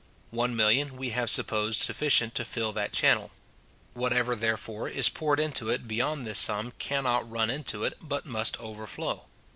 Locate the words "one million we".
0.31-1.11